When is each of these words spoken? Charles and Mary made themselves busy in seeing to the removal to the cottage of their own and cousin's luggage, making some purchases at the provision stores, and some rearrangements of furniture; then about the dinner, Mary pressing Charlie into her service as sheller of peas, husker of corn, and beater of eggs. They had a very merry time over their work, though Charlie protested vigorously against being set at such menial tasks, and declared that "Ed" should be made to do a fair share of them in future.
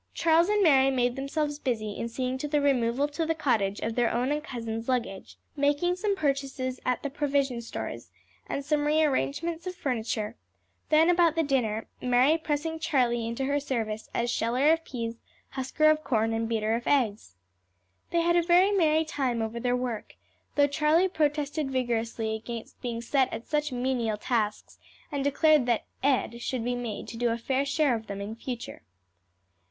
Charles 0.15 0.49
and 0.49 0.63
Mary 0.63 0.89
made 0.89 1.15
themselves 1.15 1.59
busy 1.59 1.91
in 1.91 2.09
seeing 2.09 2.39
to 2.39 2.47
the 2.47 2.59
removal 2.59 3.07
to 3.09 3.23
the 3.23 3.35
cottage 3.35 3.79
of 3.81 3.93
their 3.93 4.11
own 4.11 4.31
and 4.31 4.43
cousin's 4.43 4.89
luggage, 4.89 5.37
making 5.55 5.95
some 5.95 6.15
purchases 6.15 6.79
at 6.83 7.03
the 7.03 7.09
provision 7.11 7.61
stores, 7.61 8.09
and 8.47 8.65
some 8.65 8.85
rearrangements 8.87 9.67
of 9.67 9.75
furniture; 9.75 10.35
then 10.89 11.07
about 11.07 11.35
the 11.35 11.43
dinner, 11.43 11.85
Mary 12.01 12.35
pressing 12.35 12.79
Charlie 12.79 13.27
into 13.27 13.45
her 13.45 13.59
service 13.59 14.09
as 14.11 14.31
sheller 14.31 14.71
of 14.71 14.83
peas, 14.83 15.17
husker 15.49 15.87
of 15.87 16.03
corn, 16.03 16.33
and 16.33 16.49
beater 16.49 16.73
of 16.73 16.87
eggs. 16.87 17.35
They 18.09 18.21
had 18.21 18.35
a 18.35 18.41
very 18.41 18.71
merry 18.71 19.05
time 19.05 19.39
over 19.39 19.59
their 19.59 19.77
work, 19.77 20.15
though 20.55 20.65
Charlie 20.65 21.09
protested 21.09 21.69
vigorously 21.69 22.33
against 22.35 22.81
being 22.81 23.03
set 23.03 23.31
at 23.31 23.45
such 23.45 23.71
menial 23.71 24.17
tasks, 24.17 24.79
and 25.11 25.23
declared 25.23 25.67
that 25.67 25.85
"Ed" 26.01 26.41
should 26.41 26.63
be 26.65 26.73
made 26.73 27.07
to 27.09 27.17
do 27.17 27.29
a 27.29 27.37
fair 27.37 27.65
share 27.65 27.93
of 27.93 28.07
them 28.07 28.19
in 28.19 28.33
future. 28.35 28.81